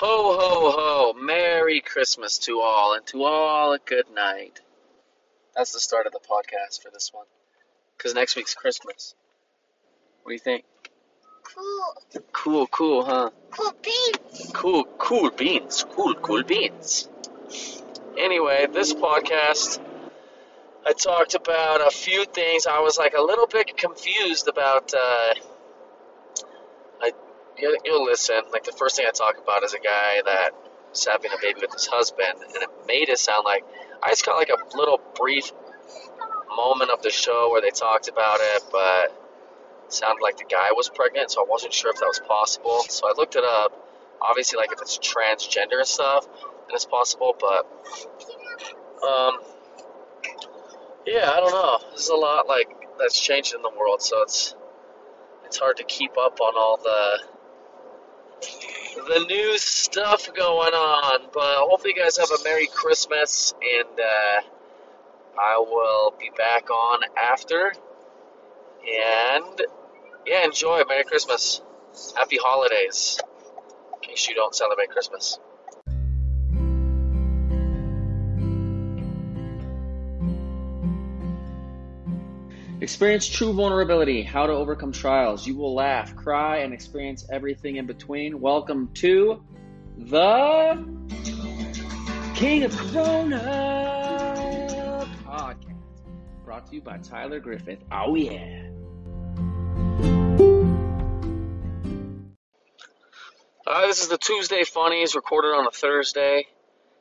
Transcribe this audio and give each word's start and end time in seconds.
Ho, 0.00 0.38
ho, 0.38 0.70
ho. 0.70 1.12
Merry 1.14 1.80
Christmas 1.80 2.38
to 2.46 2.60
all, 2.60 2.94
and 2.94 3.04
to 3.06 3.24
all 3.24 3.72
a 3.72 3.80
good 3.80 4.08
night. 4.14 4.60
That's 5.56 5.72
the 5.72 5.80
start 5.80 6.06
of 6.06 6.12
the 6.12 6.20
podcast 6.20 6.80
for 6.84 6.90
this 6.92 7.10
one. 7.12 7.26
Because 7.96 8.14
next 8.14 8.36
week's 8.36 8.54
Christmas. 8.54 9.16
What 10.22 10.30
do 10.30 10.34
you 10.34 10.38
think? 10.38 10.64
Cool. 11.42 12.22
Cool, 12.30 12.66
cool, 12.68 13.04
huh? 13.04 13.30
Cool 13.50 13.74
beans. 13.82 14.50
Cool, 14.54 14.84
cool 14.98 15.30
beans. 15.30 15.84
Cool, 15.90 16.14
cool 16.14 16.44
beans. 16.44 17.08
Anyway, 18.16 18.68
this 18.72 18.94
podcast, 18.94 19.80
I 20.86 20.92
talked 20.92 21.34
about 21.34 21.84
a 21.84 21.90
few 21.90 22.24
things. 22.24 22.68
I 22.68 22.78
was 22.78 22.98
like 22.98 23.14
a 23.14 23.22
little 23.22 23.48
bit 23.48 23.76
confused 23.76 24.46
about. 24.46 24.94
Uh, 24.94 25.34
you'll, 27.58 27.76
you'll 27.84 28.04
listen. 28.04 28.40
Like 28.52 28.64
the 28.64 28.72
first 28.72 28.96
thing 28.96 29.06
I 29.08 29.12
talk 29.12 29.38
about 29.38 29.62
is 29.64 29.74
a 29.74 29.78
guy 29.78 30.22
that's 30.24 31.04
having 31.06 31.30
a 31.32 31.40
baby 31.40 31.60
with 31.60 31.72
his 31.72 31.86
husband, 31.86 32.34
and 32.40 32.62
it 32.62 32.68
made 32.86 33.08
it 33.08 33.18
sound 33.18 33.44
like 33.44 33.64
I 34.02 34.10
just 34.10 34.24
got 34.24 34.36
like 34.36 34.50
a 34.50 34.76
little 34.76 35.00
brief 35.16 35.52
moment 36.54 36.90
of 36.90 37.02
the 37.02 37.10
show 37.10 37.50
where 37.50 37.60
they 37.60 37.70
talked 37.70 38.08
about 38.08 38.38
it, 38.40 38.62
but 38.72 39.12
it 39.84 39.92
sounded 39.92 40.22
like 40.22 40.36
the 40.38 40.44
guy 40.44 40.72
was 40.72 40.88
pregnant, 40.88 41.30
so 41.30 41.42
I 41.42 41.46
wasn't 41.48 41.72
sure 41.72 41.90
if 41.90 41.98
that 41.98 42.06
was 42.06 42.20
possible. 42.26 42.84
So 42.88 43.08
I 43.08 43.14
looked 43.16 43.36
it 43.36 43.44
up. 43.44 43.72
Obviously, 44.20 44.56
like 44.56 44.72
if 44.72 44.80
it's 44.80 44.98
transgender 44.98 45.78
and 45.78 45.86
stuff, 45.86 46.26
then 46.26 46.74
it's 46.74 46.84
possible, 46.84 47.36
but 47.38 47.66
um, 49.06 49.38
yeah, 51.06 51.30
I 51.30 51.40
don't 51.40 51.52
know. 51.52 51.78
There's 51.90 52.08
a 52.08 52.16
lot 52.16 52.48
like 52.48 52.68
that's 52.98 53.20
changing 53.20 53.58
in 53.58 53.62
the 53.62 53.70
world, 53.78 54.02
so 54.02 54.22
it's 54.22 54.54
it's 55.44 55.58
hard 55.58 55.76
to 55.78 55.84
keep 55.84 56.18
up 56.18 56.40
on 56.40 56.54
all 56.56 56.78
the 56.82 57.20
the 58.94 59.24
new 59.28 59.58
stuff 59.58 60.32
going 60.34 60.74
on. 60.74 61.28
But 61.32 61.56
hopefully, 61.68 61.94
you 61.96 62.02
guys 62.02 62.16
have 62.18 62.30
a 62.30 62.42
Merry 62.44 62.66
Christmas, 62.66 63.54
and 63.62 64.00
uh, 64.00 64.40
I 65.40 65.58
will 65.58 66.14
be 66.18 66.30
back 66.36 66.70
on 66.70 67.00
after. 67.16 67.72
And 68.80 69.62
yeah, 70.26 70.44
enjoy. 70.44 70.82
Merry 70.88 71.04
Christmas. 71.04 71.62
Happy 72.16 72.38
holidays. 72.40 73.18
In 73.94 74.08
case 74.08 74.28
you 74.28 74.34
don't 74.34 74.54
celebrate 74.54 74.90
Christmas. 74.90 75.38
Experience 82.80 83.26
true 83.26 83.52
vulnerability, 83.52 84.22
how 84.22 84.46
to 84.46 84.52
overcome 84.52 84.92
trials. 84.92 85.44
You 85.44 85.56
will 85.56 85.74
laugh, 85.74 86.14
cry, 86.14 86.58
and 86.58 86.72
experience 86.72 87.26
everything 87.28 87.74
in 87.74 87.86
between. 87.86 88.40
Welcome 88.40 88.90
to 88.94 89.42
the 89.96 90.86
King 92.36 92.62
of 92.62 92.76
Corona 92.76 93.34
podcast, 95.26 95.74
brought 96.44 96.68
to 96.68 96.76
you 96.76 96.80
by 96.80 96.98
Tyler 96.98 97.40
Griffith. 97.40 97.80
Oh, 97.90 98.14
yeah. 98.14 98.68
Uh, 103.66 103.86
this 103.88 104.02
is 104.02 104.08
the 104.08 104.18
Tuesday 104.18 104.62
Funnies 104.62 105.16
recorded 105.16 105.48
on 105.48 105.66
a 105.66 105.72
Thursday, 105.72 106.46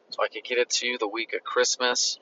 so 0.10 0.24
I 0.24 0.28
could 0.28 0.44
get 0.44 0.58
it 0.58 0.72
to 0.72 0.88
you 0.88 0.98
the 0.98 1.08
week 1.08 1.34
of 1.34 1.44
Christmas. 1.44 2.18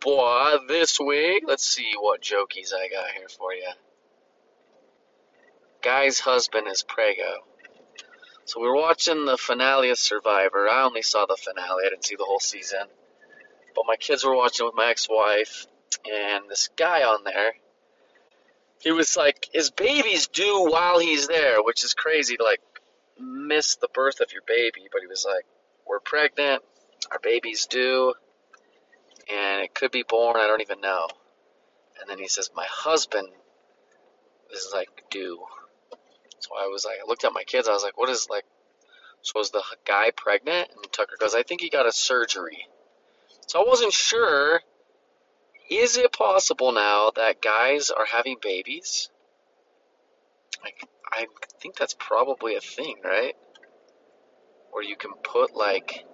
Boy, 0.00 0.56
this 0.66 0.98
week, 0.98 1.44
let's 1.46 1.64
see 1.64 1.92
what 2.00 2.22
jokies 2.22 2.72
I 2.72 2.88
got 2.88 3.10
here 3.10 3.28
for 3.28 3.52
you. 3.52 3.68
Guy's 5.82 6.18
husband 6.20 6.68
is 6.68 6.82
Prego. 6.82 7.44
So 8.46 8.60
we 8.60 8.68
were 8.68 8.76
watching 8.76 9.26
the 9.26 9.36
finale 9.36 9.90
of 9.90 9.98
Survivor. 9.98 10.70
I 10.70 10.84
only 10.84 11.02
saw 11.02 11.26
the 11.26 11.36
finale, 11.36 11.84
I 11.84 11.90
didn't 11.90 12.06
see 12.06 12.16
the 12.16 12.24
whole 12.24 12.40
season. 12.40 12.86
But 13.74 13.84
my 13.86 13.96
kids 13.96 14.24
were 14.24 14.34
watching 14.34 14.64
with 14.64 14.74
my 14.74 14.88
ex 14.88 15.06
wife, 15.06 15.66
and 16.10 16.48
this 16.48 16.70
guy 16.76 17.02
on 17.02 17.22
there, 17.22 17.52
he 18.80 18.92
was 18.92 19.18
like, 19.18 19.50
his 19.52 19.70
baby's 19.70 20.28
due 20.28 20.66
while 20.70 20.98
he's 20.98 21.28
there, 21.28 21.62
which 21.62 21.84
is 21.84 21.92
crazy 21.92 22.38
to 22.38 22.42
like 22.42 22.62
miss 23.18 23.76
the 23.76 23.88
birth 23.92 24.20
of 24.20 24.32
your 24.32 24.42
baby. 24.46 24.88
But 24.90 25.02
he 25.02 25.06
was 25.06 25.26
like, 25.28 25.44
we're 25.86 26.00
pregnant, 26.00 26.62
our 27.10 27.18
baby's 27.18 27.66
due 27.66 28.14
and 29.32 29.62
it 29.62 29.74
could 29.74 29.90
be 29.90 30.02
born. 30.02 30.36
I 30.36 30.46
don't 30.46 30.60
even 30.60 30.80
know. 30.80 31.08
And 32.00 32.08
then 32.08 32.18
he 32.18 32.28
says, 32.28 32.50
my 32.54 32.66
husband 32.68 33.28
is 34.52 34.70
like 34.74 34.88
due. 35.10 35.38
So 36.40 36.50
I 36.58 36.66
was 36.66 36.84
like, 36.84 36.96
I 37.02 37.06
looked 37.06 37.24
at 37.24 37.32
my 37.32 37.44
kids. 37.44 37.68
I 37.68 37.72
was 37.72 37.82
like, 37.82 37.98
what 37.98 38.08
is 38.08 38.28
like? 38.30 38.44
So 39.22 39.38
was 39.38 39.50
the 39.50 39.62
guy 39.86 40.10
pregnant? 40.16 40.70
And 40.74 40.92
Tucker 40.92 41.16
goes, 41.18 41.34
I 41.34 41.42
think 41.42 41.60
he 41.60 41.68
got 41.68 41.86
a 41.86 41.92
surgery. 41.92 42.66
So 43.46 43.60
I 43.60 43.68
wasn't 43.68 43.92
sure. 43.92 44.60
Is 45.70 45.96
it 45.96 46.12
possible 46.12 46.72
now 46.72 47.12
that 47.14 47.42
guys 47.42 47.90
are 47.90 48.06
having 48.06 48.36
babies? 48.42 49.08
Like, 50.64 50.88
I 51.12 51.26
think 51.60 51.76
that's 51.76 51.94
probably 51.98 52.56
a 52.56 52.60
thing, 52.60 52.96
right? 53.04 53.34
Where 54.72 54.82
you 54.82 54.96
can 54.96 55.12
put 55.22 55.54
like 55.54 56.04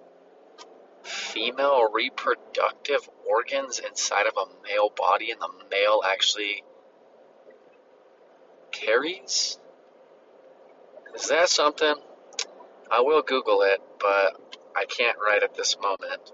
female 1.07 1.91
reproductive 1.91 3.09
organs 3.29 3.79
inside 3.79 4.27
of 4.27 4.33
a 4.37 4.63
male 4.63 4.91
body 4.95 5.31
and 5.31 5.39
the 5.41 5.49
male 5.71 6.01
actually 6.05 6.63
carries? 8.71 9.57
Is 11.15 11.29
that 11.29 11.49
something? 11.49 11.95
I 12.91 13.01
will 13.01 13.21
Google 13.21 13.61
it, 13.61 13.81
but 13.99 14.57
I 14.75 14.85
can't 14.85 15.17
right 15.17 15.41
at 15.41 15.55
this 15.55 15.77
moment. 15.81 16.31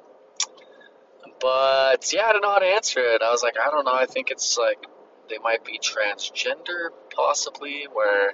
But 1.39 2.11
yeah, 2.13 2.27
I 2.27 2.33
don't 2.33 2.41
know 2.41 2.51
how 2.51 2.59
to 2.59 2.65
answer 2.65 2.99
it. 2.99 3.21
I 3.21 3.31
was 3.31 3.43
like, 3.43 3.55
I 3.59 3.69
don't 3.69 3.85
know. 3.85 3.93
I 3.93 4.05
think 4.05 4.31
it's 4.31 4.57
like 4.57 4.85
they 5.29 5.37
might 5.37 5.63
be 5.63 5.79
transgender, 5.79 6.89
possibly, 7.15 7.87
where 7.91 8.33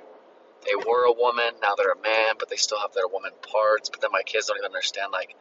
they 0.66 0.76
were 0.76 1.06
a 1.06 1.14
woman, 1.14 1.54
now 1.62 1.76
they're 1.76 1.92
a 1.92 2.02
man, 2.02 2.36
but 2.38 2.50
they 2.50 2.56
still 2.56 2.80
have 2.80 2.94
their 2.94 3.08
woman 3.08 3.32
parts. 3.42 3.90
But 3.90 4.02
then 4.02 4.12
my 4.12 4.24
kids 4.24 4.48
don't 4.48 4.58
even 4.58 4.66
understand, 4.66 5.12
like, 5.12 5.36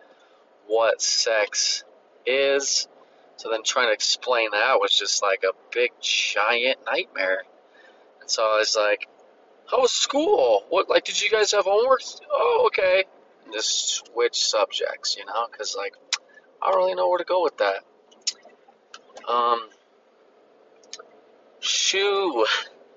what 0.68 1.02
sex 1.02 1.82
is. 2.24 2.86
So 3.36 3.50
then 3.50 3.62
trying 3.64 3.88
to 3.88 3.92
explain 3.92 4.50
that 4.52 4.80
was 4.80 4.96
just 4.96 5.22
like 5.22 5.44
a 5.44 5.52
big 5.72 5.90
giant 6.00 6.78
nightmare. 6.86 7.42
And 8.20 8.30
so 8.30 8.42
I 8.42 8.58
was 8.58 8.76
like, 8.76 9.08
how 9.70 9.82
was 9.82 9.92
school? 9.92 10.64
What, 10.70 10.88
like, 10.88 11.04
did 11.04 11.20
you 11.20 11.30
guys 11.30 11.52
have 11.52 11.64
homework? 11.64 12.00
Oh, 12.30 12.64
okay. 12.68 13.04
And 13.44 13.52
just 13.52 14.06
switch 14.06 14.46
subjects, 14.46 15.16
you 15.16 15.26
know, 15.26 15.46
because, 15.50 15.76
like, 15.76 15.94
I 16.62 16.70
don't 16.70 16.78
really 16.78 16.94
know 16.94 17.08
where 17.08 17.18
to 17.18 17.24
go 17.24 17.42
with 17.42 17.58
that. 17.58 17.84
Um, 19.28 19.68
shoe, 21.60 22.46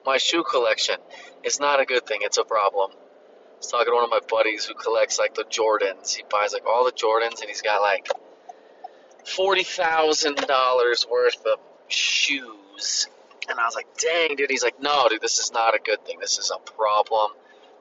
my 0.05 0.17
shoe 0.17 0.43
collection 0.43 0.95
is 1.43 1.59
not 1.59 1.81
a 1.81 1.85
good 1.85 2.05
thing. 2.05 2.19
It's 2.21 2.37
a 2.37 2.45
problem. 2.45 2.91
Was 3.61 3.67
talking 3.67 3.91
to 3.91 3.95
one 3.95 4.03
of 4.03 4.09
my 4.09 4.21
buddies 4.27 4.65
who 4.65 4.73
collects 4.73 5.19
like 5.19 5.35
the 5.35 5.43
Jordans. 5.43 6.15
He 6.15 6.23
buys 6.27 6.51
like 6.51 6.65
all 6.65 6.83
the 6.83 6.91
Jordans, 6.91 7.41
and 7.41 7.47
he's 7.47 7.61
got 7.61 7.79
like 7.79 8.09
forty 9.23 9.61
thousand 9.61 10.37
dollars 10.47 11.05
worth 11.07 11.45
of 11.45 11.59
shoes. 11.87 13.07
And 13.47 13.59
I 13.59 13.65
was 13.65 13.75
like, 13.75 13.85
dang, 13.97 14.35
dude. 14.35 14.49
He's 14.49 14.63
like, 14.63 14.81
no, 14.81 15.07
dude, 15.09 15.21
this 15.21 15.37
is 15.37 15.53
not 15.53 15.75
a 15.75 15.79
good 15.79 16.03
thing. 16.05 16.17
This 16.19 16.39
is 16.39 16.51
a 16.51 16.57
problem. 16.71 17.33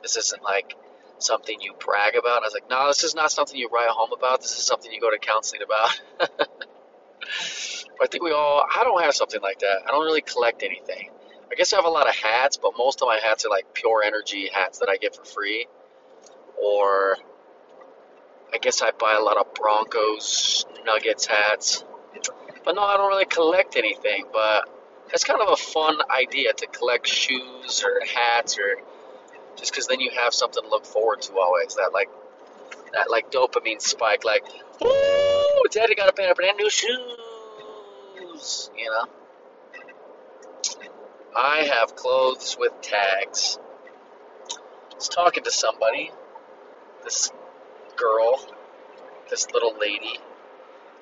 This 0.03 0.19
isn't 0.19 0.43
like 0.43 0.77
something 1.19 1.59
you 1.63 1.73
brag 1.79 2.15
about. 2.15 2.37
And 2.37 2.45
I 2.45 2.47
was 2.49 2.53
like, 2.53 2.69
no, 2.69 2.89
this 2.89 3.03
is 3.03 3.15
not 3.15 3.33
something 3.33 3.57
you 3.59 3.71
write 3.73 3.89
home 3.89 4.11
about. 4.13 4.43
This 4.43 4.59
is 4.59 4.65
something 4.65 4.93
you 4.93 5.01
go 5.01 5.11
to 5.11 5.19
counseling 5.19 5.63
about. 5.63 6.01
I 8.03 8.07
think 8.07 8.23
we 8.23 8.33
all, 8.33 8.65
I 8.75 8.85
don't 8.85 9.03
have 9.03 9.15
something 9.15 9.41
like 9.41 9.61
that. 9.61 9.83
I 9.87 9.93
don't 9.93 10.05
really 10.05 10.23
collect 10.23 10.63
anything. 10.63 11.11
I 11.51 11.57
guess 11.57 11.73
I 11.73 11.77
have 11.77 11.85
a 11.85 11.91
lot 11.91 12.09
of 12.09 12.15
hats, 12.15 12.57
but 12.57 12.73
most 12.79 13.03
of 13.03 13.09
my 13.09 13.19
hats 13.23 13.45
are 13.45 13.51
like 13.51 13.75
pure 13.75 14.03
energy 14.05 14.49
hats 14.53 14.79
that 14.79 14.89
I 14.89 14.97
get 14.97 15.17
for 15.17 15.25
free. 15.25 15.67
Or 16.63 17.17
I 18.53 18.59
guess 18.59 18.83
I 18.83 18.93
buy 18.93 19.15
a 19.15 19.21
lot 19.21 19.37
of 19.37 19.53
Broncos, 19.55 20.67
Nuggets 20.85 21.27
hats. 21.27 21.85
But 22.65 22.75
no, 22.77 22.83
I 22.83 22.97
don't 22.97 23.09
really 23.09 23.25
collect 23.25 23.77
anything. 23.77 24.27
But 24.33 24.69
it's 25.13 25.25
kind 25.25 25.41
of 25.41 25.49
a 25.53 25.57
fun 25.57 25.99
idea 26.11 26.53
to 26.53 26.67
collect 26.67 27.09
shoes 27.09 27.83
or 27.85 28.01
hats 28.07 28.57
or 28.59 28.83
just 29.57 29.73
because 29.73 29.89
then 29.89 30.01
you 30.01 30.11
have 30.11 30.33
something 30.33 30.63
to 30.63 30.69
look 30.69 30.87
forward 30.87 31.23
to 31.23 31.37
always. 31.37 31.75
That 31.75 31.91
like 31.93 32.11
that 32.93 33.11
like 33.11 33.31
dopamine 33.31 33.81
spike, 33.81 34.25
like, 34.25 34.45
ooh, 34.83 35.69
daddy 35.71 35.95
got 35.95 36.09
a 36.09 36.13
pair 36.13 36.31
of 36.31 36.37
brand 36.37 36.57
new 36.59 36.71
shoes, 36.71 36.97
you 38.77 38.91
know. 38.91 39.09
I 41.37 41.71
have 41.73 41.97
clothes 41.97 42.57
with 42.59 42.73
tags. 42.83 43.59
I 44.93 44.95
was 44.97 45.09
talking 45.09 45.45
to 45.45 45.51
somebody, 45.51 46.11
this 47.05 47.31
girl, 47.97 48.45
this 49.31 49.51
little 49.53 49.77
lady, 49.79 50.19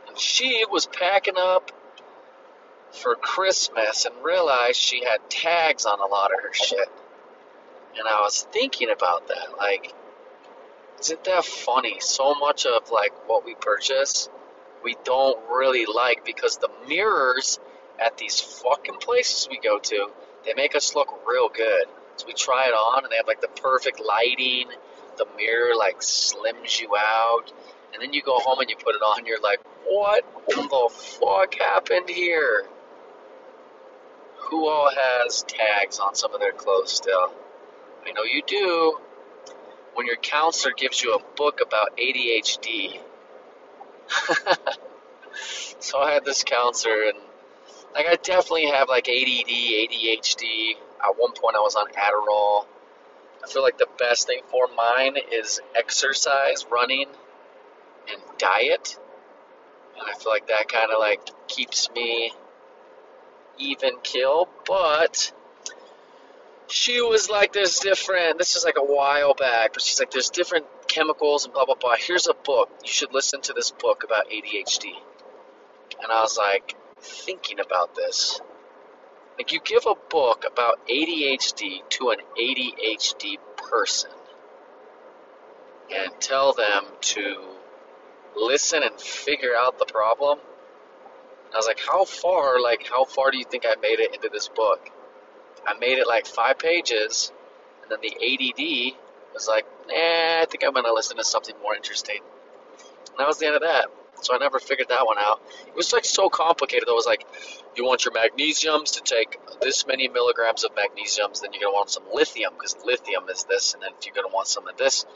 and 0.08 0.19
she 0.19 0.64
was 0.70 0.86
packing 0.86 1.36
up 1.38 1.72
for 2.92 3.14
Christmas 3.14 4.06
and 4.06 4.14
realized 4.25 4.76
she 4.76 5.04
had 5.04 5.28
tags 5.30 5.86
on 5.86 6.00
a 6.00 6.06
lot 6.06 6.32
of 6.32 6.40
her 6.42 6.52
shit. 6.52 6.88
And 7.98 8.06
I 8.08 8.20
was 8.20 8.46
thinking 8.52 8.90
about 8.90 9.28
that. 9.28 9.56
Like, 9.58 9.94
Isn't 11.00 11.25
that 11.25 11.44
funny? 11.44 11.98
So 12.00 12.34
much 12.34 12.66
of 12.66 12.90
like 12.90 13.12
what 13.28 13.44
we 13.44 13.54
purchase, 13.54 14.28
we 14.84 14.96
don't 15.04 15.38
really 15.50 15.86
like 15.86 16.25
because 16.25 16.58
the 16.58 16.70
mirrors 16.88 17.58
at 17.98 18.16
these 18.16 18.40
fucking 18.40 18.96
places 18.96 19.48
we 19.50 19.58
go 19.58 19.78
to, 19.78 20.08
they 20.44 20.54
make 20.54 20.74
us 20.74 20.94
look 20.94 21.08
real 21.26 21.48
good. 21.48 21.86
So 22.16 22.26
we 22.26 22.34
try 22.34 22.66
it 22.66 22.72
on 22.72 23.04
and 23.04 23.12
they 23.12 23.16
have 23.16 23.26
like 23.26 23.40
the 23.40 23.48
perfect 23.48 24.00
lighting. 24.00 24.68
The 25.16 25.26
mirror 25.36 25.74
like 25.76 26.00
slims 26.00 26.80
you 26.80 26.96
out. 26.96 27.52
And 27.92 28.02
then 28.02 28.12
you 28.12 28.22
go 28.22 28.38
home 28.38 28.60
and 28.60 28.70
you 28.70 28.76
put 28.76 28.94
it 28.94 29.02
on 29.02 29.18
and 29.18 29.26
you're 29.26 29.40
like, 29.40 29.60
what 29.86 30.24
the 30.48 30.88
fuck 30.92 31.54
happened 31.54 32.08
here? 32.08 32.66
Who 34.50 34.68
all 34.68 34.90
has 34.94 35.42
tags 35.42 35.98
on 35.98 36.14
some 36.14 36.34
of 36.34 36.40
their 36.40 36.52
clothes 36.52 36.92
still? 36.92 37.32
I 38.06 38.12
know 38.12 38.22
you 38.24 38.42
do. 38.46 38.98
When 39.94 40.06
your 40.06 40.16
counselor 40.16 40.72
gives 40.76 41.02
you 41.02 41.14
a 41.14 41.36
book 41.36 41.60
about 41.60 41.96
ADHD. 41.96 43.00
so 45.80 45.98
I 45.98 46.12
had 46.12 46.24
this 46.24 46.44
counselor 46.44 47.04
and 47.04 47.18
like 47.94 48.06
I 48.06 48.17
definitely 48.17 48.67
have 48.67 48.88
like 48.88 49.08
ADD, 49.08 49.49
ADHD. 49.49 50.75
At 51.02 51.17
one 51.17 51.32
point 51.32 51.56
I 51.56 51.61
was 51.61 51.76
on 51.76 51.87
Adderall. 51.93 52.67
I 53.43 53.49
feel 53.49 53.62
like 53.62 53.79
the 53.79 53.88
best 53.99 54.26
thing 54.26 54.40
for 54.50 54.67
mine 54.76 55.17
is 55.32 55.61
exercise, 55.76 56.67
running, 56.70 57.06
and 58.11 58.20
diet. 58.37 58.99
And 59.99 60.08
I 60.08 60.19
feel 60.19 60.32
like 60.32 60.49
that 60.49 60.69
kind 60.69 60.90
of 60.90 60.99
like 60.99 61.20
keeps 61.46 61.90
me 61.90 62.32
even 63.58 63.94
kill, 64.02 64.49
but 64.67 65.32
she 66.69 67.00
was 67.00 67.29
like, 67.31 67.52
there's 67.52 67.79
different, 67.79 68.38
this 68.38 68.56
is 68.56 68.64
like 68.64 68.76
a 68.76 68.85
while 68.85 69.35
back, 69.35 69.73
but 69.73 69.82
she's 69.82 69.99
like, 69.99 70.11
there's 70.11 70.31
different 70.31 70.67
chemicals 70.87 71.44
and 71.44 71.55
blah, 71.55 71.64
blah, 71.64 71.75
blah. 71.75 71.94
Here's 71.99 72.29
a 72.29 72.35
book. 72.35 72.70
You 72.82 72.90
should 72.90 73.12
listen 73.12 73.40
to 73.43 73.52
this 73.52 73.70
book 73.70 74.05
about 74.05 74.29
ADHD. 74.31 74.93
And 76.02 76.12
I 76.12 76.20
was 76.20 76.37
like, 76.37 76.76
thinking 77.00 77.60
about 77.60 77.94
this. 77.94 78.40
Like, 79.36 79.52
you 79.52 79.60
give 79.64 79.86
a 79.86 79.94
book 80.10 80.44
about 80.50 80.86
ADHD 80.88 81.88
to 81.90 82.10
an 82.10 82.18
ADHD 82.40 83.36
person 83.56 84.10
and 85.94 86.10
tell 86.20 86.52
them 86.52 86.84
to 87.00 87.36
listen 88.36 88.82
and 88.82 89.00
figure 89.00 89.54
out 89.56 89.78
the 89.78 89.86
problem. 89.86 90.38
I 91.52 91.56
was 91.56 91.66
like, 91.66 91.80
how 91.80 92.04
far, 92.04 92.60
like, 92.60 92.86
how 92.86 93.04
far 93.04 93.30
do 93.30 93.38
you 93.38 93.44
think 93.44 93.64
I 93.66 93.74
made 93.80 94.00
it 94.00 94.14
into 94.14 94.28
this 94.28 94.48
book? 94.48 94.90
I 95.66 95.78
made 95.78 95.98
it 95.98 96.06
like 96.06 96.26
five 96.26 96.58
pages, 96.58 97.32
and 97.82 97.90
then 97.90 97.98
the 98.02 98.14
ADD 98.14 98.96
was 99.32 99.48
like, 99.48 99.66
eh, 99.94 100.40
I 100.42 100.46
think 100.46 100.64
I'm 100.64 100.72
going 100.72 100.84
to 100.84 100.92
listen 100.92 101.16
to 101.16 101.24
something 101.24 101.54
more 101.62 101.74
interesting. 101.74 102.20
And 102.20 103.18
that 103.18 103.26
was 103.26 103.38
the 103.38 103.46
end 103.46 103.56
of 103.56 103.62
that. 103.62 103.86
So 104.20 104.34
I 104.34 104.38
never 104.38 104.58
figured 104.58 104.88
that 104.88 105.06
one 105.06 105.18
out. 105.18 105.40
It 105.66 105.74
was 105.74 105.92
like 105.92 106.04
so 106.04 106.28
complicated. 106.28 106.88
It 106.88 106.92
was 106.92 107.06
like, 107.06 107.26
you 107.76 107.84
want 107.84 108.04
your 108.04 108.12
magnesiums 108.14 108.94
to 108.94 109.00
take 109.02 109.38
this 109.60 109.86
many 109.86 110.08
milligrams 110.08 110.64
of 110.64 110.72
magnesiums, 110.74 111.40
then 111.40 111.52
you're 111.52 111.70
to 111.70 111.74
want 111.74 111.90
some 111.90 112.04
lithium 112.12 112.52
because 112.54 112.76
lithium 112.84 113.28
is 113.28 113.44
this, 113.44 113.74
and 113.74 113.82
then 113.82 113.90
if 113.98 114.06
you're 114.06 114.14
to 114.14 114.34
want 114.34 114.48
some 114.48 114.66
of 114.68 114.76
this 114.76 115.06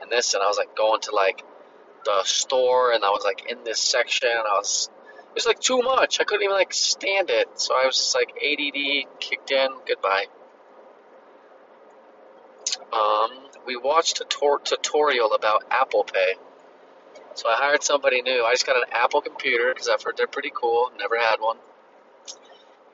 and 0.00 0.10
this. 0.10 0.34
And 0.34 0.42
I 0.42 0.46
was 0.46 0.56
like 0.56 0.76
going 0.76 1.00
to 1.02 1.14
like 1.14 1.42
the 2.04 2.22
store, 2.24 2.92
and 2.92 3.04
I 3.04 3.10
was 3.10 3.24
like 3.24 3.50
in 3.50 3.64
this 3.64 3.80
section. 3.80 4.28
I 4.30 4.56
was 4.56 4.90
it 5.32 5.34
was 5.34 5.46
like 5.46 5.60
too 5.60 5.80
much. 5.80 6.20
I 6.20 6.24
couldn't 6.24 6.44
even 6.44 6.54
like 6.54 6.72
stand 6.72 7.30
it. 7.30 7.48
So 7.58 7.74
I 7.74 7.86
was 7.86 7.96
just 7.96 8.14
like 8.14 8.30
ADD 8.36 9.18
kicked 9.18 9.50
in. 9.50 9.68
Goodbye. 9.86 10.26
Um, 12.92 13.30
we 13.66 13.76
watched 13.76 14.20
a 14.20 14.24
tor- 14.24 14.60
tutorial 14.60 15.32
about 15.32 15.64
Apple 15.70 16.04
Pay. 16.04 16.34
So 17.34 17.48
I 17.48 17.54
hired 17.56 17.82
somebody 17.82 18.22
new. 18.22 18.44
I 18.44 18.52
just 18.52 18.66
got 18.66 18.76
an 18.76 18.84
Apple 18.92 19.20
computer 19.20 19.72
because 19.72 19.88
I've 19.88 20.02
heard 20.02 20.16
they're 20.16 20.26
pretty 20.26 20.52
cool. 20.54 20.90
Never 20.98 21.18
had 21.18 21.36
one. 21.40 21.56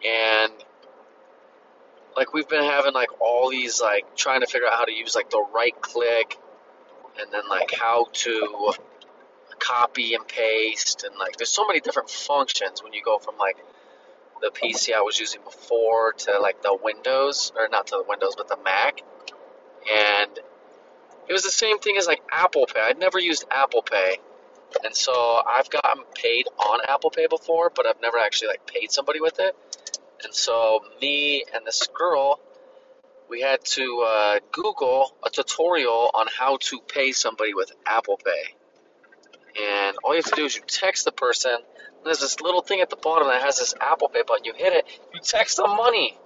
And 0.06 0.52
like 2.16 2.32
we've 2.32 2.48
been 2.48 2.64
having 2.64 2.94
like 2.94 3.20
all 3.20 3.50
these 3.50 3.80
like 3.80 4.16
trying 4.16 4.40
to 4.40 4.46
figure 4.46 4.66
out 4.66 4.74
how 4.74 4.84
to 4.84 4.92
use 4.92 5.14
like 5.14 5.30
the 5.30 5.44
right 5.54 5.78
click 5.80 6.36
and 7.20 7.32
then 7.32 7.48
like 7.48 7.72
how 7.72 8.06
to 8.12 8.72
copy 9.58 10.14
and 10.14 10.26
paste 10.26 11.04
and 11.04 11.16
like 11.18 11.36
there's 11.36 11.50
so 11.50 11.66
many 11.66 11.80
different 11.80 12.08
functions 12.08 12.82
when 12.82 12.92
you 12.92 13.02
go 13.04 13.18
from 13.18 13.36
like 13.38 13.56
the 14.40 14.50
PC 14.50 14.94
I 14.94 15.00
was 15.00 15.18
using 15.18 15.42
before 15.42 16.12
to 16.12 16.38
like 16.40 16.62
the 16.62 16.76
Windows 16.80 17.52
or 17.56 17.68
not 17.68 17.88
to 17.88 17.96
the 17.96 18.04
Windows 18.08 18.34
but 18.36 18.48
the 18.48 18.56
Mac 18.62 19.02
and 19.92 20.38
it 21.28 21.32
was 21.32 21.42
the 21.42 21.50
same 21.50 21.78
thing 21.78 21.96
as 21.98 22.06
like 22.06 22.22
Apple 22.32 22.66
Pay. 22.66 22.80
I'd 22.80 22.98
never 22.98 23.18
used 23.18 23.44
Apple 23.50 23.82
Pay. 23.82 24.18
And 24.84 24.94
so 24.94 25.40
I've 25.46 25.70
gotten 25.70 26.04
paid 26.14 26.46
on 26.58 26.80
Apple 26.88 27.10
Pay 27.10 27.26
before, 27.28 27.70
but 27.74 27.86
I've 27.86 28.00
never 28.00 28.18
actually 28.18 28.48
like 28.48 28.66
paid 28.66 28.90
somebody 28.92 29.20
with 29.20 29.40
it. 29.40 29.56
And 30.24 30.34
so 30.34 30.80
me 31.00 31.44
and 31.54 31.66
this 31.66 31.86
girl, 31.94 32.40
we 33.30 33.40
had 33.40 33.64
to 33.64 34.04
uh, 34.06 34.38
Google 34.52 35.14
a 35.24 35.30
tutorial 35.30 36.10
on 36.14 36.26
how 36.38 36.58
to 36.60 36.80
pay 36.80 37.12
somebody 37.12 37.54
with 37.54 37.72
Apple 37.86 38.18
Pay 38.22 38.54
and 39.60 39.96
all 40.04 40.14
you 40.14 40.18
have 40.18 40.30
to 40.30 40.36
do 40.36 40.44
is 40.44 40.56
you 40.56 40.62
text 40.66 41.04
the 41.04 41.12
person. 41.12 41.58
there's 42.04 42.20
this 42.20 42.40
little 42.40 42.62
thing 42.62 42.80
at 42.80 42.90
the 42.90 42.96
bottom 42.96 43.28
that 43.28 43.42
has 43.42 43.58
this 43.58 43.74
Apple 43.80 44.08
Pay 44.08 44.22
button. 44.26 44.44
You 44.44 44.52
hit 44.56 44.72
it, 44.72 44.86
you 45.12 45.20
text 45.20 45.56
them 45.56 45.76
money. 45.76 46.16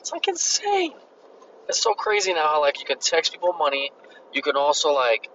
It's 0.00 0.12
like 0.12 0.28
insane. 0.28 0.92
It's 1.68 1.80
so 1.80 1.94
crazy 1.94 2.34
now 2.34 2.46
how 2.46 2.60
like 2.60 2.78
you 2.78 2.84
can 2.84 2.98
text 2.98 3.32
people 3.32 3.52
money. 3.54 3.90
You 4.32 4.42
can 4.42 4.56
also 4.56 4.92
like 4.92 5.28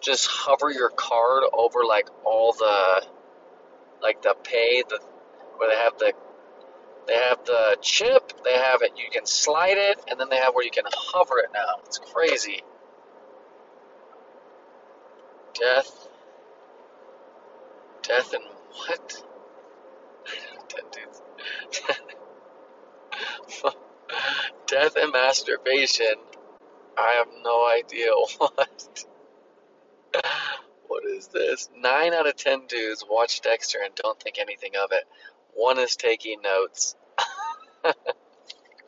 just 0.00 0.26
hover 0.26 0.70
your 0.70 0.90
card 0.90 1.44
over 1.52 1.80
like 1.86 2.08
all 2.24 2.52
the 2.52 3.06
like 4.02 4.22
the 4.22 4.34
pay 4.44 4.82
the 4.88 5.00
where 5.56 5.70
they 5.70 5.76
have 5.76 5.98
the 5.98 6.12
they 7.06 7.14
have 7.14 7.44
the 7.46 7.78
chip, 7.80 8.32
they 8.44 8.52
have 8.52 8.82
it 8.82 8.92
you 8.96 9.10
can 9.10 9.24
slide 9.26 9.78
it, 9.78 9.98
and 10.08 10.20
then 10.20 10.28
they 10.28 10.36
have 10.36 10.54
where 10.54 10.64
you 10.64 10.70
can 10.70 10.84
hover 10.92 11.38
it 11.38 11.50
now. 11.54 11.80
It's 11.86 11.98
crazy. 11.98 12.62
Death 15.58 16.08
Death 18.08 18.32
and 18.32 18.44
what? 18.70 19.22
Death 24.66 24.96
and 24.96 25.12
masturbation. 25.12 26.14
I 26.96 27.12
have 27.18 27.28
no 27.42 27.66
idea 27.68 28.10
what. 28.38 29.04
Is 31.18 31.26
this? 31.28 31.68
Nine 31.76 32.14
out 32.14 32.28
of 32.28 32.36
ten 32.36 32.66
dudes 32.68 33.04
watch 33.08 33.40
Dexter 33.40 33.80
and 33.84 33.92
don't 33.96 34.20
think 34.20 34.38
anything 34.38 34.76
of 34.76 34.92
it. 34.92 35.02
One 35.52 35.80
is 35.80 35.96
taking 35.96 36.40
notes. 36.42 36.94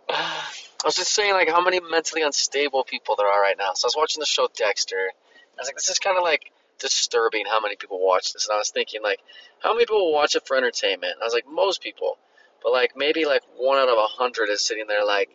I 0.08 0.84
was 0.84 0.94
just 0.94 1.12
saying, 1.12 1.32
like, 1.32 1.48
how 1.48 1.60
many 1.60 1.80
mentally 1.80 2.22
unstable 2.22 2.84
people 2.84 3.16
there 3.16 3.26
are 3.26 3.42
right 3.42 3.58
now. 3.58 3.72
So 3.74 3.86
I 3.86 3.88
was 3.88 3.96
watching 3.96 4.20
the 4.20 4.26
show 4.26 4.48
Dexter. 4.56 4.96
I 4.96 5.60
was 5.60 5.66
like, 5.66 5.74
this 5.74 5.90
is 5.90 5.98
kind 5.98 6.16
of 6.16 6.22
like 6.22 6.52
disturbing 6.78 7.46
how 7.46 7.60
many 7.60 7.74
people 7.74 8.00
watch 8.00 8.32
this. 8.32 8.46
And 8.46 8.54
I 8.54 8.58
was 8.58 8.70
thinking, 8.70 9.02
like, 9.02 9.18
how 9.58 9.72
many 9.72 9.86
people 9.86 10.12
watch 10.12 10.36
it 10.36 10.46
for 10.46 10.56
entertainment? 10.56 11.14
And 11.14 11.22
I 11.22 11.26
was 11.26 11.34
like, 11.34 11.48
most 11.48 11.82
people. 11.82 12.16
But, 12.62 12.72
like, 12.72 12.92
maybe, 12.94 13.24
like, 13.24 13.42
one 13.56 13.78
out 13.78 13.88
of 13.88 13.98
a 13.98 14.06
hundred 14.06 14.50
is 14.50 14.64
sitting 14.64 14.86
there, 14.86 15.04
like, 15.04 15.30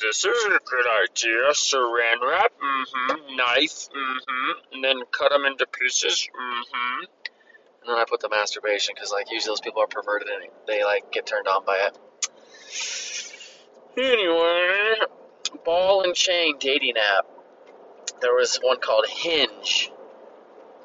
this 0.00 0.24
isn't 0.24 0.52
a 0.52 0.60
good 0.64 0.86
idea. 1.04 1.50
Saran 1.52 2.20
wrap, 2.26 2.52
mm-hmm. 2.52 3.36
Knife, 3.36 3.88
mm-hmm. 3.90 4.74
And 4.74 4.84
then 4.84 5.02
cut 5.10 5.30
them 5.30 5.44
into 5.44 5.66
pieces, 5.66 6.28
mm-hmm. 6.28 7.04
And 7.82 7.90
then 7.90 7.96
I 7.96 8.04
put 8.08 8.20
the 8.20 8.28
masturbation 8.28 8.94
because, 8.94 9.10
like, 9.10 9.30
usually 9.30 9.50
those 9.52 9.60
people 9.60 9.82
are 9.82 9.88
perverted 9.88 10.28
and 10.28 10.50
they, 10.66 10.84
like, 10.84 11.10
get 11.10 11.26
turned 11.26 11.48
on 11.48 11.64
by 11.64 11.88
it. 11.88 11.98
Anyway, 13.96 14.94
ball 15.64 16.02
and 16.02 16.14
chain 16.14 16.56
dating 16.58 16.94
app. 16.96 17.26
There 18.20 18.34
was 18.34 18.58
one 18.62 18.78
called 18.80 19.06
Hinge 19.08 19.90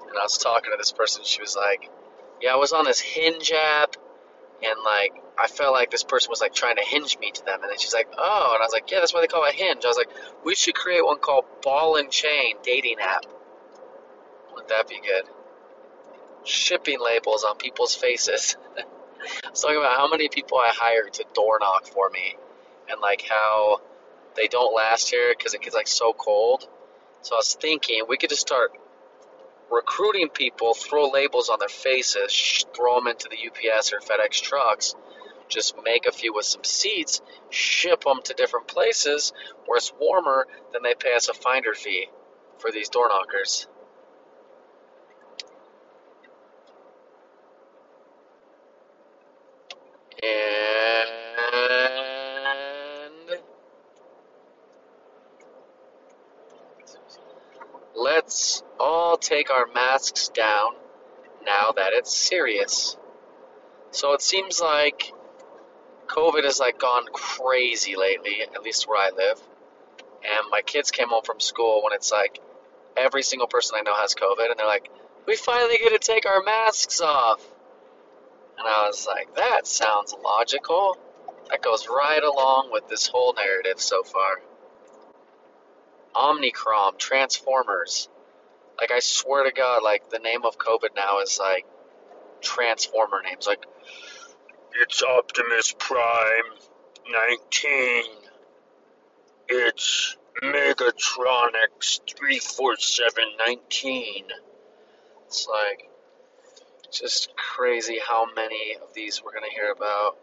and 0.10 0.18
I 0.18 0.24
was 0.24 0.38
talking 0.38 0.72
to 0.72 0.78
this 0.78 0.92
person. 0.92 1.24
She 1.24 1.42
was 1.42 1.56
like, 1.56 1.90
"Yeah, 2.42 2.54
I 2.54 2.56
was 2.56 2.74
on 2.74 2.86
this 2.86 3.00
Hinge 3.00 3.52
app, 3.52 3.96
and 4.64 4.80
like 4.84 5.14
I 5.40 5.48
felt 5.48 5.74
like 5.74 5.92
this 5.92 6.04
person 6.04 6.30
was 6.30 6.42
like 6.42 6.54
trying 6.54 6.78
to 6.78 6.84
hinge 6.84 7.18
me 7.20 7.32
to 7.32 7.46
them." 7.46 7.62
And 7.62 7.72
then 7.72 7.78
she's 7.78 7.94
like, 7.94 8.10
"Oh," 8.18 8.52
and 8.54 8.62
I 8.62 8.66
was 8.66 8.74
like, 8.74 8.90
"Yeah, 8.92 9.00
that's 9.00 9.14
why 9.14 9.22
they 9.22 9.28
call 9.28 9.46
it 9.46 9.56
Hinge." 9.56 9.86
I 9.86 9.88
was 9.88 9.98
like, 9.98 10.10
"We 10.44 10.56
should 10.56 10.76
create 10.76 11.06
one 11.06 11.20
called 11.20 11.46
Ball 11.62 11.98
and 11.98 12.12
Chain 12.12 12.58
Dating 12.64 13.00
App. 13.00 13.26
Would 14.56 14.68
that 14.70 14.88
be 14.88 15.00
good?" 15.00 15.26
Shipping 16.44 17.00
labels 17.00 17.44
on 17.44 17.58
people's 17.58 17.96
faces. 17.96 18.56
I 18.78 19.50
was 19.50 19.62
talking 19.62 19.78
about 19.78 19.98
how 19.98 20.08
many 20.08 20.30
people 20.30 20.58
I 20.58 20.70
hired 20.70 21.14
to 21.14 21.26
door 21.34 21.58
knock 21.60 21.88
for 21.88 22.10
me, 22.10 22.38
and 22.90 23.02
like 23.02 23.24
how 23.28 23.82
they 24.36 24.48
don't 24.48 24.74
last 24.74 25.10
here 25.10 25.34
because 25.38 25.54
it 25.54 25.62
gets 25.62 25.76
like 25.76 25.88
so 25.88 26.14
cold. 26.14 26.68
So 27.22 27.36
I 27.36 27.40
was 27.40 27.54
thinking 27.56 28.04
we 28.08 28.18
could 28.18 28.30
just 28.30 28.42
start 28.42 28.72
recruiting 29.70 30.30
people, 30.30 30.74
throw 30.74 31.10
labels 31.10 31.50
on 31.50 31.60
their 31.60 31.68
faces, 31.68 32.66
throw 32.76 32.96
them 32.96 33.08
into 33.08 33.28
the 33.30 33.38
UPS 33.48 33.92
or 33.92 34.00
FedEx 34.00 34.42
trucks, 34.42 34.96
just 35.48 35.76
make 35.84 36.06
a 36.06 36.12
few 36.12 36.34
with 36.34 36.46
some 36.46 36.64
seeds, 36.64 37.22
ship 37.50 38.04
them 38.04 38.22
to 38.24 38.34
different 38.34 38.68
places 38.68 39.32
where 39.66 39.78
it's 39.78 39.94
warmer, 40.00 40.48
then 40.74 40.84
they 40.84 40.94
pay 40.94 41.16
us 41.16 41.30
a 41.30 41.34
finder 41.34 41.74
fee 41.74 42.10
for 42.60 42.72
these 42.72 42.90
door 42.90 43.08
knockers. 43.08 43.68
And 50.24 51.10
let's 57.96 58.64
all 58.80 59.18
take 59.18 59.52
our 59.52 59.68
masks 59.74 60.30
down 60.30 60.74
now 61.46 61.72
that 61.76 61.94
it's 61.94 62.16
serious. 62.16 62.98
So 63.92 64.14
it 64.14 64.22
seems 64.22 64.60
like 64.60 65.14
COVID 66.08 66.44
has 66.44 66.60
like 66.60 66.80
gone 66.80 67.06
crazy 67.12 67.96
lately, 67.96 68.42
at 68.42 68.64
least 68.64 68.88
where 68.88 68.98
I 69.00 69.12
live. 69.16 69.40
And 70.24 70.50
my 70.50 70.62
kids 70.62 70.92
came 70.92 71.10
home 71.10 71.24
from 71.24 71.40
school 71.40 71.84
when 71.84 71.94
it's 71.94 72.12
like 72.12 72.40
every 72.96 73.24
single 73.24 73.48
person 73.48 73.78
I 73.78 73.82
know 73.82 73.96
has 73.96 74.16
COVID, 74.16 74.50
and 74.50 74.60
they're 74.60 74.68
like, 74.68 74.90
"We 75.26 75.36
finally 75.36 75.78
get 75.78 75.90
to 75.90 76.00
take 76.00 76.26
our 76.26 76.42
masks 76.42 77.02
off." 77.02 77.46
And 78.58 78.68
I 78.68 78.88
was 78.88 79.06
like, 79.06 79.36
"That 79.36 79.68
sounds 79.68 80.14
logical. 80.14 80.98
That 81.50 81.62
goes 81.62 81.88
right 81.88 82.24
along 82.24 82.72
with 82.72 82.88
this 82.88 83.08
whole 83.08 83.34
narrative 83.34 83.80
so 83.80 84.04
far." 84.04 84.42
Omnicrom, 86.16 86.98
Transformers. 86.98 88.10
Like 88.80 88.92
I 88.92 89.00
swear 89.00 89.44
to 89.44 89.52
God, 89.52 89.84
like 89.84 90.10
the 90.10 90.20
name 90.20 90.46
of 90.46 90.58
COVID 90.58 90.96
now 90.96 91.20
is 91.20 91.40
like 91.40 91.66
Transformer 92.42 93.22
names. 93.24 93.48
Like 93.48 93.66
it's 94.80 95.02
Optimus 95.02 95.74
Prime 95.80 96.44
19. 97.12 98.04
It's 99.50 100.16
Megatronics 100.44 102.02
34719. 102.16 104.26
It's 105.26 105.48
like 105.48 105.90
just 106.92 107.36
crazy 107.36 107.98
how 108.08 108.28
many 108.36 108.76
of 108.80 108.94
these 108.94 109.24
we're 109.24 109.34
gonna 109.34 109.48
hear 109.52 109.72
about. 109.72 110.16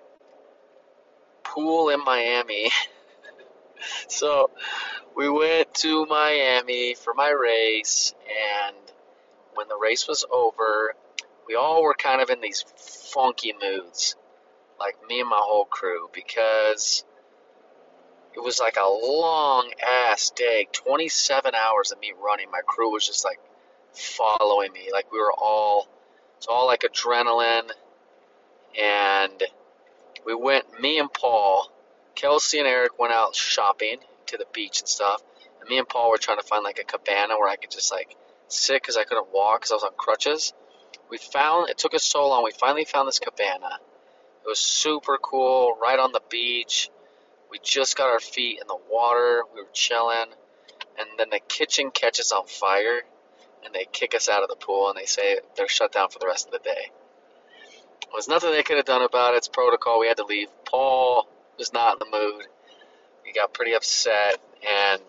Pool 1.43 1.89
in 1.89 2.05
Miami. 2.05 2.71
so 4.09 4.51
we 5.17 5.29
went 5.29 5.75
to 5.75 6.07
Miami 6.07 6.95
for 6.95 7.13
my 7.13 7.31
race, 7.31 8.15
and 8.29 8.77
when 9.55 9.67
the 9.67 9.79
race 9.81 10.07
was 10.07 10.25
over, 10.31 10.95
we 11.49 11.57
all 11.57 11.83
were 11.83 11.95
kind 11.95 12.23
of 12.23 12.31
in 12.31 12.41
these 12.41 12.65
funky 12.77 13.53
moods, 13.61 14.15
like 14.79 14.97
me 15.09 15.21
and 15.21 15.29
my 15.29 15.41
whole 15.41 15.65
crew, 15.65 16.09
because 16.13 17.05
it 18.35 18.43
was 18.43 18.59
like 18.61 18.77
a 18.77 18.89
long 18.89 19.71
ass 19.83 20.31
day 20.31 20.67
27 20.73 21.55
hours 21.55 21.93
of 21.93 22.01
me 22.01 22.13
running. 22.23 22.51
My 22.51 22.61
crew 22.67 22.93
was 22.93 23.07
just 23.07 23.25
like 23.25 23.39
following 23.93 24.73
me, 24.73 24.89
like 24.93 25.13
we 25.13 25.19
were 25.19 25.33
all, 25.33 25.89
it's 26.37 26.47
all 26.47 26.67
like 26.67 26.81
adrenaline, 26.81 27.71
and 28.81 29.43
we 30.27 30.35
went, 30.35 30.81
me 30.81 30.99
and 30.99 31.13
Paul, 31.13 31.71
Kelsey 32.15 32.59
and 32.59 32.67
Eric 32.67 32.99
went 32.99 33.13
out 33.13 33.35
shopping 33.35 33.99
to 34.27 34.37
the 34.37 34.47
beach 34.53 34.81
and 34.81 34.89
stuff. 34.89 35.23
And 35.61 35.69
me 35.69 35.79
and 35.79 35.89
Paul 35.89 36.11
were 36.11 36.19
trying 36.19 36.39
to 36.39 36.47
find 36.47 36.65
like 36.65 36.79
a 36.79 36.85
cabana 36.85 37.35
where 37.39 37.49
I 37.49 37.57
could 37.57 37.71
just 37.71 37.93
like 37.93 38.17
sit 38.49 38.83
because 38.83 38.97
I 38.97 39.05
couldn't 39.05 39.33
walk 39.33 39.61
because 39.61 39.73
I 39.73 39.75
was 39.75 39.85
on 39.85 39.93
crutches. 39.97 40.53
We 41.11 41.19
found 41.19 41.71
it 41.71 41.79
took 41.79 41.95
us 41.95 42.05
so 42.05 42.29
long. 42.29 42.45
We 42.45 42.53
finally 42.53 42.85
found 42.85 43.07
this 43.07 43.19
cabana. 43.19 43.79
It 44.45 44.49
was 44.49 44.59
super 44.59 45.17
cool, 45.23 45.75
right 45.81 45.99
on 45.99 46.13
the 46.13 46.21
beach. 46.29 46.91
We 47.51 47.59
just 47.63 47.97
got 47.97 48.11
our 48.11 48.21
feet 48.21 48.59
in 48.61 48.67
the 48.67 48.77
water. 48.91 49.43
We 49.55 49.63
were 49.63 49.69
chilling, 49.73 50.27
and 50.99 51.09
then 51.17 51.31
the 51.31 51.41
kitchen 51.49 51.91
catches 51.91 52.31
on 52.31 52.47
fire, 52.47 53.01
and 53.65 53.75
they 53.75 53.87
kick 53.91 54.15
us 54.15 54.29
out 54.29 54.43
of 54.43 54.51
the 54.51 54.57
pool, 54.57 54.91
and 54.91 54.99
they 54.99 55.07
say 55.07 55.39
they're 55.57 55.69
shut 55.69 55.93
down 55.93 56.11
for 56.11 56.19
the 56.19 56.27
rest 56.27 56.47
of 56.47 56.53
the 56.53 56.59
day. 56.59 56.91
There 58.03 58.13
was 58.13 58.29
nothing 58.29 58.51
they 58.51 58.63
could 58.63 58.77
have 58.77 58.85
done 58.85 59.01
about 59.01 59.33
it. 59.33 59.39
It's 59.39 59.49
protocol. 59.49 59.99
We 59.99 60.09
had 60.09 60.19
to 60.19 60.25
leave. 60.25 60.49
Paul 60.67 61.27
was 61.59 61.73
not 61.73 61.95
in 61.95 62.11
the 62.11 62.19
mood. 62.19 62.47
He 63.25 63.33
got 63.33 63.55
pretty 63.55 63.73
upset, 63.73 64.43
and 64.67 65.01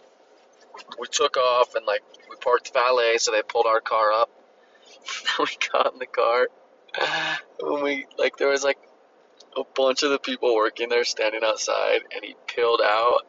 we 0.97 1.07
took 1.07 1.35
off 1.35 1.75
and 1.75 1.85
like 1.85 2.03
we 2.29 2.37
parked 2.37 2.73
valet, 2.73 3.17
so 3.17 3.31
they 3.31 3.41
pulled 3.41 3.65
our 3.65 3.81
car 3.81 4.13
up. 4.13 4.29
we 5.39 5.47
got 5.73 5.91
in 5.91 5.99
the 5.99 6.05
car. 6.05 6.47
When 7.59 7.83
we 7.83 8.05
like, 8.17 8.37
there 8.37 8.47
was 8.47 8.63
like 8.63 8.77
a 9.57 9.63
bunch 9.75 10.03
of 10.03 10.12
the 10.12 10.19
people 10.19 10.55
working 10.55 10.89
there 10.89 11.03
standing 11.03 11.41
outside, 11.43 12.01
and 12.13 12.24
he 12.24 12.35
peeled 12.47 12.81
out, 12.83 13.21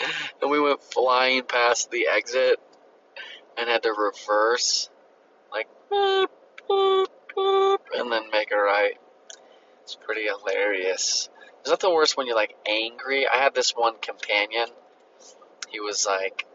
and 0.42 0.50
we 0.50 0.60
went 0.60 0.82
flying 0.82 1.42
past 1.44 1.90
the 1.90 2.08
exit, 2.08 2.58
and 3.58 3.68
had 3.68 3.82
to 3.82 3.92
reverse, 3.92 4.90
like 5.52 5.68
boop, 5.90 6.28
boop, 6.68 7.06
boop, 7.36 7.78
and 7.94 8.12
then 8.12 8.30
make 8.30 8.52
a 8.52 8.56
right. 8.56 8.94
It's 9.82 9.96
pretty 9.96 10.26
hilarious. 10.26 11.28
Is 11.64 11.70
that 11.70 11.80
the 11.80 11.92
worst 11.92 12.16
when 12.16 12.26
you're 12.26 12.36
like 12.36 12.56
angry? 12.66 13.26
I 13.26 13.36
had 13.36 13.54
this 13.54 13.72
one 13.72 13.98
companion. 14.00 14.66
He 15.68 15.80
was 15.80 16.06
like 16.06 16.46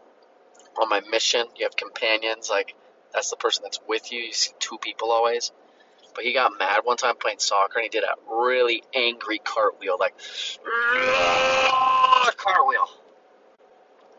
on 0.80 0.88
my 0.88 1.00
mission. 1.10 1.46
You 1.56 1.64
have 1.64 1.76
companions, 1.76 2.50
like 2.50 2.74
that's 3.12 3.30
the 3.30 3.36
person 3.36 3.62
that's 3.62 3.80
with 3.88 4.12
you. 4.12 4.20
You 4.20 4.32
see 4.32 4.52
two 4.58 4.78
people 4.78 5.12
always. 5.12 5.52
But 6.16 6.24
he 6.24 6.32
got 6.32 6.58
mad 6.58 6.80
one 6.84 6.96
time 6.96 7.16
playing 7.20 7.40
soccer 7.40 7.78
and 7.78 7.84
he 7.84 7.90
did 7.90 8.02
a 8.02 8.14
really 8.34 8.82
angry 8.94 9.38
cartwheel, 9.38 9.98
like 10.00 10.14
cartwheel. 12.38 12.88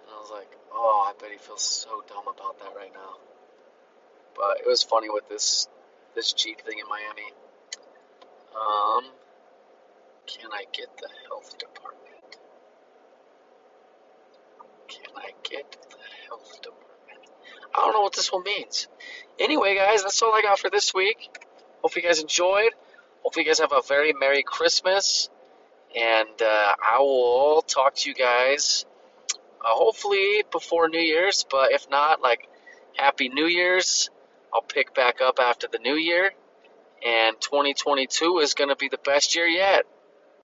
And 0.06 0.12
I 0.14 0.20
was 0.20 0.30
like, 0.32 0.52
oh, 0.72 1.10
I 1.10 1.20
bet 1.20 1.32
he 1.32 1.40
feels 1.40 1.64
so 1.64 2.04
dumb 2.08 2.28
about 2.28 2.60
that 2.60 2.76
right 2.76 2.94
now. 2.94 3.16
But 4.36 4.60
it 4.60 4.68
was 4.68 4.84
funny 4.84 5.10
with 5.10 5.28
this 5.28 5.68
this 6.14 6.34
Jeep 6.34 6.62
thing 6.62 6.78
in 6.78 6.88
Miami. 6.88 7.34
Um, 8.56 9.06
can 10.28 10.52
I 10.54 10.66
get 10.72 10.96
the 10.98 11.10
health 11.28 11.58
department? 11.58 12.38
Can 14.88 15.16
I 15.16 15.32
get 15.44 15.72
the 15.90 15.98
health 16.28 16.62
department? 16.62 16.88
I 17.74 17.80
don't 17.80 17.94
know 17.94 18.02
what 18.02 18.14
this 18.14 18.32
one 18.32 18.44
means. 18.44 18.88
Anyway, 19.40 19.76
guys, 19.76 20.04
that's 20.04 20.22
all 20.22 20.34
I 20.36 20.44
got 20.44 20.60
for 20.60 20.70
this 20.70 20.94
week. 20.94 21.37
Hope 21.88 21.96
you 21.96 22.02
guys 22.02 22.20
enjoyed. 22.20 22.72
Hopefully, 23.24 23.46
you 23.46 23.50
guys 23.50 23.60
have 23.60 23.72
a 23.72 23.82
very 23.82 24.12
Merry 24.12 24.44
Christmas. 24.44 25.30
And 25.96 26.42
uh, 26.42 26.76
I 26.84 26.98
will 27.00 27.62
talk 27.62 27.96
to 27.96 28.10
you 28.10 28.14
guys 28.14 28.86
uh, 29.64 29.70
hopefully 29.70 30.44
before 30.52 30.90
New 30.90 31.00
Year's. 31.00 31.46
But 31.50 31.72
if 31.72 31.90
not, 31.90 32.22
like, 32.22 32.50
Happy 32.98 33.30
New 33.30 33.46
Year's. 33.46 34.10
I'll 34.54 34.64
pick 34.64 34.94
back 34.96 35.22
up 35.22 35.40
after 35.40 35.70
the 35.72 35.78
new 35.78 35.96
year. 35.96 36.34
And 37.06 37.40
2022 37.40 38.40
is 38.40 38.54
going 38.54 38.68
to 38.68 38.76
be 38.76 38.90
the 38.90 39.00
best 39.06 39.34
year 39.38 39.48
yet. 39.48 39.86